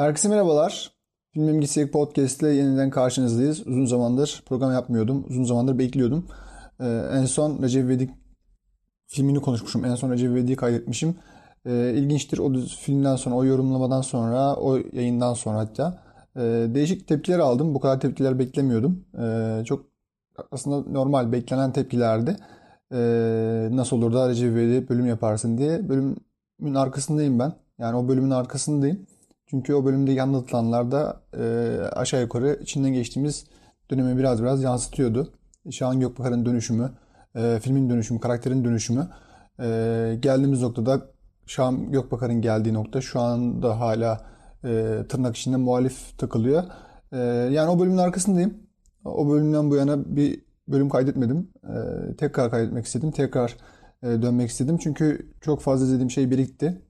[0.00, 0.92] Herkese merhabalar.
[1.32, 3.66] Filmim Gitsek Podcast ile yeniden karşınızdayız.
[3.66, 5.24] Uzun zamandır program yapmıyordum.
[5.28, 6.26] Uzun zamandır bekliyordum.
[6.80, 8.10] Ee, en son Recep İvedik
[9.06, 9.84] filmini konuşmuşum.
[9.84, 11.16] En son Recep İvedik'i kaydetmişim.
[11.66, 16.02] Ee, ilginçtir o filmden sonra, o yorumlamadan sonra, o yayından sonra hatta.
[16.36, 16.40] Ee,
[16.74, 17.74] değişik tepkiler aldım.
[17.74, 19.04] Bu kadar tepkiler beklemiyordum.
[19.18, 19.86] Ee, çok
[20.50, 22.36] aslında normal, beklenen tepkilerdi.
[22.92, 25.88] Ee, nasıl olur da Recep İvedik bölüm yaparsın diye.
[25.88, 27.52] Bölümün arkasındayım ben.
[27.78, 29.06] Yani o bölümün arkasındayım.
[29.50, 31.42] Çünkü o bölümde anlatılanlar da e,
[31.92, 33.44] aşağı yukarı içinden geçtiğimiz
[33.90, 35.32] dönemi biraz biraz yansıtıyordu.
[35.70, 36.90] Şahan Gökbakar'ın dönüşümü,
[37.34, 39.08] e, filmin dönüşümü, karakterin dönüşümü.
[39.60, 39.66] E,
[40.20, 41.02] geldiğimiz noktada
[41.46, 44.26] Şahan Gökbakar'ın geldiği nokta şu anda hala
[44.64, 46.64] e, tırnak içinde muhalif takılıyor.
[47.12, 47.18] E,
[47.52, 48.54] yani o bölümün arkasındayım.
[49.04, 51.50] O bölümden bu yana bir bölüm kaydetmedim.
[51.64, 51.76] E,
[52.16, 53.10] tekrar kaydetmek istedim.
[53.10, 53.56] Tekrar
[54.02, 54.78] e, dönmek istedim.
[54.78, 56.82] Çünkü çok fazla izlediğim şey birikti.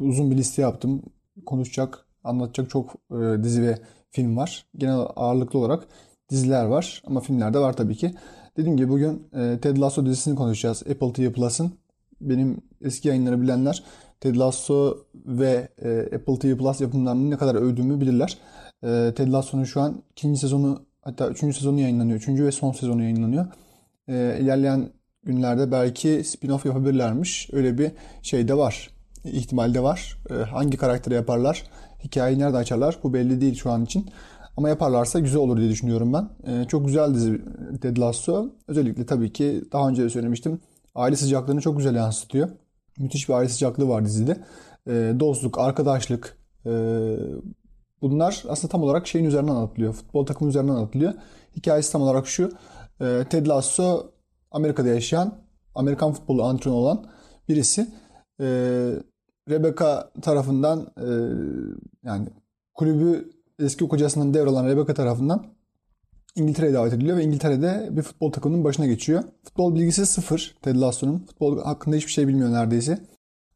[0.00, 1.02] Uzun bir liste yaptım
[1.46, 3.78] konuşacak, anlatacak çok e, dizi ve
[4.10, 4.66] film var.
[4.76, 5.88] Genel ağırlıklı olarak
[6.30, 8.14] diziler var ama filmler de var tabii ki.
[8.56, 10.82] Dediğim gibi bugün e, Ted Lasso dizisini konuşacağız.
[10.90, 11.72] Apple TV Plus'ın.
[12.20, 13.84] Benim eski yayınları bilenler
[14.20, 18.38] Ted Lasso ve e, Apple TV Plus yapımlarını ne kadar övdüğümü bilirler.
[18.82, 22.18] E, Ted Lasso'nun şu an ikinci sezonu hatta üçüncü sezonu yayınlanıyor.
[22.18, 23.46] Üçüncü ve son sezonu yayınlanıyor.
[24.08, 24.90] E, ilerleyen
[25.22, 27.50] günlerde belki spin-off yapabilirlermiş.
[27.52, 30.18] Öyle bir şey de var ihtimalde var.
[30.30, 31.64] Ee, hangi karakteri yaparlar,
[32.04, 34.10] hikayeyi nerede açarlar bu belli değil şu an için.
[34.56, 36.28] Ama yaparlarsa güzel olur diye düşünüyorum ben.
[36.46, 37.40] Ee, çok güzel dizi
[37.82, 38.50] Ted Lasso.
[38.68, 40.60] Özellikle tabii ki daha önce de söylemiştim.
[40.94, 42.48] Aile sıcaklığını çok güzel yansıtıyor.
[42.98, 44.36] Müthiş bir aile sıcaklığı var dizide.
[44.86, 46.70] Ee, dostluk, arkadaşlık, e,
[48.02, 49.92] bunlar aslında tam olarak şeyin üzerinden anlatılıyor.
[49.92, 51.12] Futbol takımı üzerinden anlatılıyor.
[51.56, 52.52] Hikayesi tam olarak şu.
[53.30, 54.10] Ted Lasso
[54.50, 55.34] Amerika'da yaşayan,
[55.74, 57.06] Amerikan futbolu antrenörü olan
[57.48, 57.88] birisi.
[59.50, 61.08] Rebecca tarafından e,
[62.02, 62.28] yani
[62.74, 65.46] kulübü eski kocasından devralan Rebecca tarafından
[66.36, 69.24] İngiltere'ye davet ediliyor ve İngiltere'de bir futbol takımının başına geçiyor.
[69.44, 71.18] Futbol bilgisi sıfır Ted Lasso'nun.
[71.18, 72.98] Futbol hakkında hiçbir şey bilmiyor neredeyse.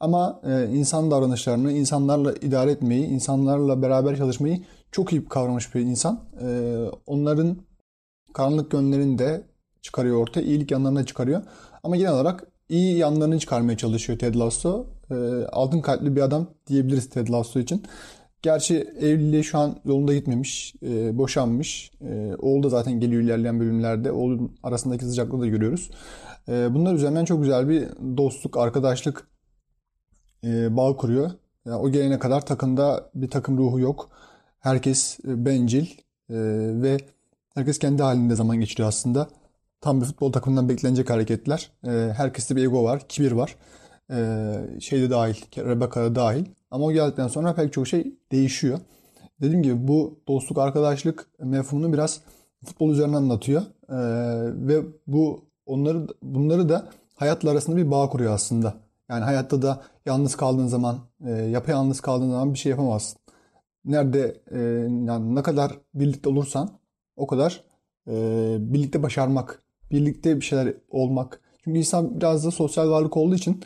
[0.00, 6.20] Ama e, insan davranışlarını, insanlarla idare etmeyi, insanlarla beraber çalışmayı çok iyi kavramış bir insan.
[6.40, 6.76] E,
[7.06, 7.56] onların
[8.32, 9.42] karanlık yönlerini de
[9.82, 11.42] çıkarıyor ortaya, iyilik yanlarını çıkarıyor.
[11.82, 14.86] Ama genel olarak iyi yanlarını çıkarmaya çalışıyor Ted Lasso.
[15.10, 15.14] E,
[15.52, 17.82] altın kalpli bir adam diyebiliriz Ted Lasso için.
[18.42, 21.90] Gerçi evliliği şu an yolunda gitmemiş, e, boşanmış.
[22.00, 24.12] E, oğul da zaten geliyor ilerleyen bölümlerde.
[24.12, 25.90] Oğlun arasındaki sıcaklığı da görüyoruz.
[26.48, 29.28] E, bunlar üzerinden çok güzel bir dostluk, arkadaşlık
[30.44, 31.30] e, bağ kuruyor.
[31.66, 34.10] Yani o gelene kadar takımda bir takım ruhu yok.
[34.60, 35.86] Herkes e, bencil
[36.30, 36.36] e,
[36.82, 36.96] ve
[37.54, 39.28] herkes kendi halinde zaman geçiriyor aslında.
[39.80, 41.70] Tam bir futbol takımından beklenecek hareketler.
[41.86, 43.56] E, herkeste bir ego var, kibir var.
[44.10, 46.44] E, şeyde dahil, Rebecca'da dahil.
[46.70, 48.78] Ama o geldikten sonra pek çok şey değişiyor.
[49.40, 52.20] Dediğim gibi bu dostluk, arkadaşlık mefhumunu biraz
[52.64, 53.62] futbol üzerinden anlatıyor.
[53.88, 53.96] E,
[54.68, 58.74] ve bu onları bunları da hayatla arasında bir bağ kuruyor aslında.
[59.08, 63.18] Yani hayatta da yalnız kaldığın zaman, e, yapayalnız kaldığın zaman bir şey yapamazsın.
[63.84, 64.58] Nerede e,
[65.06, 66.70] yani ne kadar birlikte olursan
[67.16, 67.64] o kadar
[68.08, 68.12] e,
[68.60, 71.40] birlikte başarmak birlikte bir şeyler olmak.
[71.64, 73.60] Çünkü insan biraz da sosyal varlık olduğu için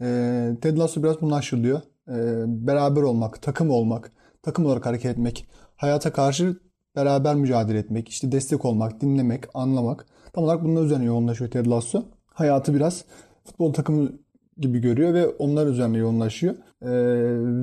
[0.00, 1.80] e, Ted Lasso biraz bunu aşılıyor.
[2.08, 4.12] E, beraber olmak, takım olmak,
[4.42, 5.46] takım olarak hareket etmek,
[5.76, 6.56] hayata karşı
[6.96, 10.06] beraber mücadele etmek, işte destek olmak, dinlemek, anlamak.
[10.32, 12.02] Tam olarak bunun üzerine yoğunlaşıyor Ted Lasso.
[12.26, 13.04] Hayatı biraz
[13.44, 14.12] futbol takımı
[14.58, 16.54] gibi görüyor ve onlar üzerine yoğunlaşıyor.
[16.82, 16.88] Ee,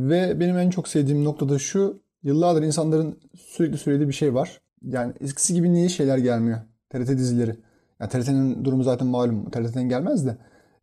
[0.10, 2.02] ve benim en çok sevdiğim nokta da şu.
[2.24, 4.62] Yıllardır insanların sürekli söylediği bir şey var.
[4.82, 6.60] Yani eskisi gibi niye şeyler gelmiyor?
[6.90, 7.56] TRT dizileri.
[8.00, 9.50] Yani TRT'nin durumu zaten malum.
[9.50, 10.38] TRT'den gelmez de.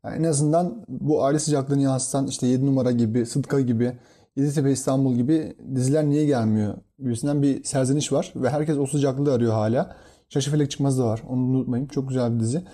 [0.05, 3.99] Yani en azından bu aile sıcaklığını yansıtan işte 7 numara gibi, Sıdka gibi,
[4.37, 6.75] Yeditepe İstanbul gibi diziler niye gelmiyor?
[6.99, 9.97] Gibisinden bir serzeniş var ve herkes o sıcaklığı arıyor hala.
[10.29, 11.23] Şaşı Felek Çıkmaz da var.
[11.29, 11.87] Onu unutmayın.
[11.87, 12.65] Çok güzel bir dizi.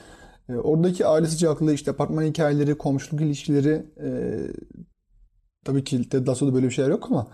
[0.48, 4.38] E, oradaki aile sıcaklığı, işte apartman hikayeleri, komşuluk ilişkileri e,
[5.64, 7.26] tabii ki Ted Lasso'da böyle bir şeyler yok ama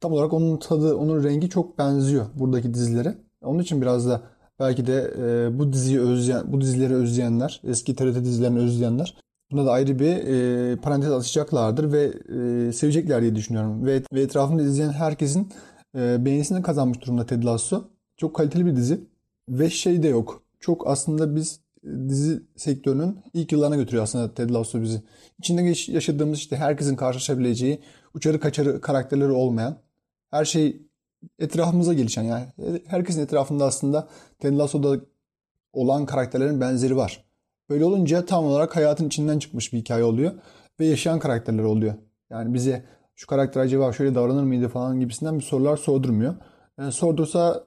[0.00, 3.18] tam olarak onun tadı, onun rengi çok benziyor buradaki dizilere.
[3.42, 4.22] Onun için biraz da
[4.60, 9.16] Belki de e, bu diziyi özleyen, bu dizileri özleyenler, eski TRT dizilerini özleyenler
[9.50, 13.86] buna da ayrı bir e, parantez açacaklardır ve e, sevecekler diye düşünüyorum.
[13.86, 15.52] Ve, ve etrafında izleyen herkesin
[15.94, 17.84] e, beğenisini kazanmış durumda Ted Lasso.
[18.16, 19.00] Çok kaliteli bir dizi
[19.48, 20.42] ve şey de yok.
[20.60, 25.02] Çok aslında biz dizi sektörünün ilk yıllarına götürüyor aslında Ted Lasso bizi.
[25.38, 27.80] İçinde yaşadığımız işte herkesin karşılaşabileceği
[28.14, 29.78] uçarı kaçarı karakterleri olmayan
[30.30, 30.82] her şey
[31.38, 32.46] etrafımıza gelişen yani
[32.86, 34.08] herkesin etrafında aslında
[34.38, 35.00] Ted Lasso'da
[35.72, 37.27] olan karakterlerin benzeri var.
[37.70, 40.32] Böyle olunca tam olarak hayatın içinden çıkmış bir hikaye oluyor
[40.80, 41.94] ve yaşayan karakterler oluyor.
[42.30, 42.84] Yani bize
[43.14, 46.34] şu karakter acaba şöyle davranır mıydı falan gibisinden bir sorular sordurmuyor.
[46.78, 47.64] E, sordursa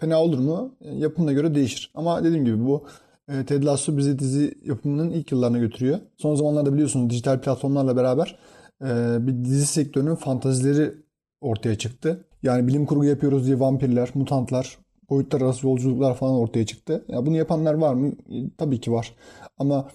[0.00, 0.76] fena olur mu?
[0.80, 1.92] E, yapımına göre değişir.
[1.94, 2.86] Ama dediğim gibi bu
[3.28, 5.98] e, Ted Lasso bizi dizi yapımının ilk yıllarına götürüyor.
[6.16, 8.38] Son zamanlarda biliyorsunuz dijital platformlarla beraber
[8.82, 8.86] e,
[9.26, 10.94] bir dizi sektörünün fantazileri
[11.40, 12.24] ortaya çıktı.
[12.42, 14.78] Yani bilim kurgu yapıyoruz diye vampirler, mutantlar,
[15.10, 17.04] boyutlar arası yolculuklar falan ortaya çıktı.
[17.08, 18.08] Ya bunu yapanlar var mı?
[18.08, 19.14] E, tabii ki var.
[19.58, 19.88] Ama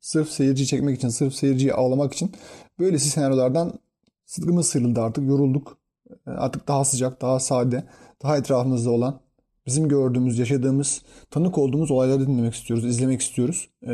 [0.00, 2.32] sırf seyirci çekmek için, sırf seyirciyi ağlamak için
[2.78, 3.72] böylesi senaryolardan
[4.26, 5.78] sıdkımız sıyrıldı artık, yorulduk.
[6.26, 7.84] E, artık daha sıcak, daha sade,
[8.22, 9.20] daha etrafımızda olan,
[9.66, 13.68] bizim gördüğümüz, yaşadığımız, tanık olduğumuz olayları dinlemek istiyoruz, izlemek istiyoruz.
[13.82, 13.92] Ee,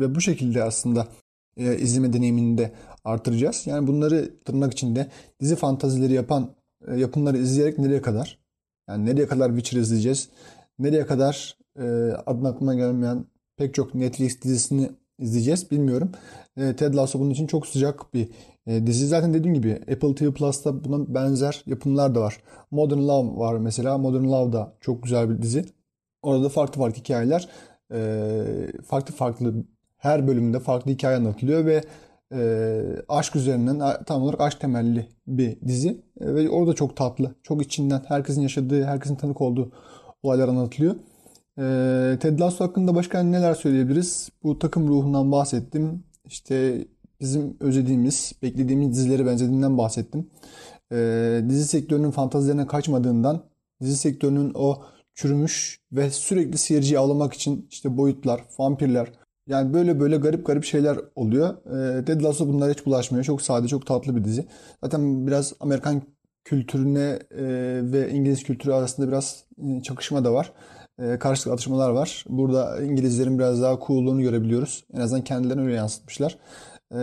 [0.00, 1.08] ve bu şekilde aslında
[1.56, 2.72] e, izleme deneyimini de
[3.04, 3.66] artıracağız.
[3.66, 5.10] Yani bunları tırnak içinde
[5.40, 6.50] dizi fantazileri yapan
[6.88, 8.43] e, yapımları izleyerek nereye kadar?
[8.88, 10.28] Yani nereye kadar Witcher izleyeceğiz?
[10.78, 11.84] Nereye kadar e,
[12.26, 13.24] adına aklıma gelmeyen
[13.56, 16.10] pek çok Netflix dizisini izleyeceğiz bilmiyorum.
[16.56, 18.28] E, Ted Lasso bunun için çok sıcak bir
[18.66, 19.06] e, dizi.
[19.06, 22.40] Zaten dediğim gibi Apple TV Plus'ta buna benzer yapımlar da var.
[22.70, 23.98] Modern Love var mesela.
[23.98, 25.64] Modern Love da çok güzel bir dizi.
[26.22, 27.48] Orada farklı farklı hikayeler
[27.92, 28.42] e,
[28.86, 29.54] farklı farklı
[29.96, 31.82] her bölümde farklı hikaye anlatılıyor ve
[32.34, 35.88] e, aşk üzerinden tam olarak aşk temelli bir dizi.
[36.20, 37.34] E, ve orada çok tatlı.
[37.42, 39.72] Çok içinden herkesin yaşadığı, herkesin tanık olduğu
[40.22, 40.94] olaylar anlatılıyor.
[41.58, 44.28] E, Ted Lasso hakkında başka neler söyleyebiliriz?
[44.42, 46.04] Bu takım ruhundan bahsettim.
[46.26, 46.86] İşte
[47.20, 50.30] bizim özlediğimiz, beklediğimiz dizileri benzediğinden bahsettim.
[50.92, 53.42] E, dizi sektörünün fantazilerine kaçmadığından,
[53.80, 54.82] dizi sektörünün o
[55.14, 59.12] çürümüş ve sürekli seyirciyi avlamak için işte boyutlar, vampirler,
[59.46, 61.54] yani böyle böyle garip garip şeyler oluyor.
[61.98, 63.24] E, Ted Lasso bunlara hiç bulaşmıyor.
[63.24, 64.46] Çok sade, çok tatlı bir dizi.
[64.84, 66.02] Zaten biraz Amerikan
[66.44, 67.44] kültürüne e,
[67.92, 70.52] ve İngiliz kültürü arasında biraz e, çakışma da var.
[70.98, 72.24] E, karşılıklı atışmalar var.
[72.28, 74.84] Burada İngilizlerin biraz daha cool'luğunu görebiliyoruz.
[74.94, 76.38] En azından kendilerini öyle yansıtmışlar.
[76.92, 76.98] E,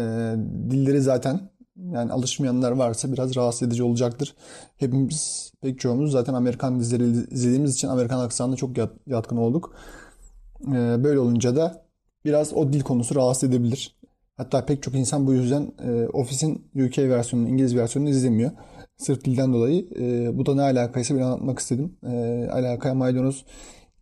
[0.69, 1.39] dilleri zaten
[1.77, 4.35] yani alışmayanlar varsa biraz rahatsız edici olacaktır.
[4.77, 8.71] Hepimiz pek çoğumuz zaten Amerikan dizileri izlediğimiz için Amerikan aksanına çok
[9.07, 9.75] yatkın olduk.
[10.67, 11.85] E, böyle olunca da
[12.25, 13.95] biraz o dil konusu rahatsız edebilir.
[14.37, 18.51] Hatta pek çok insan bu yüzden e, Office'in UK versiyonunu, İngiliz versiyonunu izlemiyor.
[18.97, 19.87] Sırf dilden dolayı.
[19.99, 21.97] E, bu da ne alakaysa bir anlatmak istedim.
[22.03, 23.45] E, alakaya maydanoz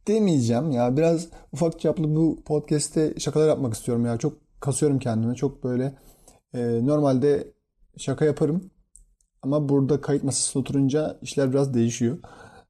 [0.08, 0.98] demeyeceğim ya.
[0.98, 4.18] Biraz ufak çaplı bu podcast'te şakalar yapmak istiyorum ya.
[4.18, 5.36] Çok kasıyorum kendimi.
[5.36, 5.94] Çok böyle
[6.54, 7.48] e, normalde
[7.98, 8.72] şaka yaparım.
[9.42, 12.18] Ama burada kayıt masasına oturunca işler biraz değişiyor.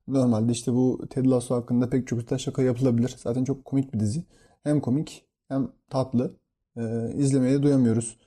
[0.08, 3.16] Normalde işte bu Ted Lasso hakkında pek çok şaka yapılabilir.
[3.18, 4.24] Zaten çok komik bir dizi.
[4.64, 6.32] Hem komik hem tatlı.
[6.78, 8.18] E, izlemeye doyamıyoruz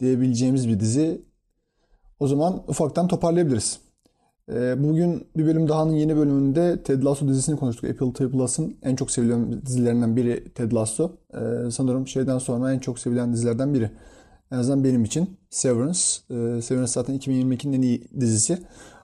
[0.00, 1.22] diyebileceğimiz bir dizi.
[2.20, 3.80] O zaman ufaktan toparlayabiliriz.
[4.52, 7.90] E, bugün bir bölüm dahanın yeni bölümünde Ted Lasso dizisini konuştuk.
[7.90, 11.12] Apple TV Plus'ın en çok sevilen dizilerinden biri Ted Lasso.
[11.34, 13.90] E, sanırım şeyden sonra en çok sevilen dizilerden biri.
[14.50, 16.00] En azından benim için Severance.
[16.30, 18.58] E, Severance zaten 2022'nin en iyi dizisi.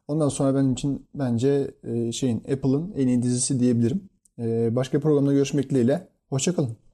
[0.08, 4.10] Ondan sonra benim için bence e, şeyin Apple'ın en iyi dizisi diyebilirim.
[4.38, 6.08] E, başka programda görüşmek dileğiyle.
[6.28, 6.89] Hoşçakalın.